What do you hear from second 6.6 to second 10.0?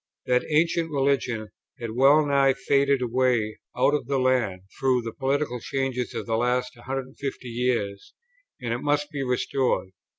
150 years, and it must be restored.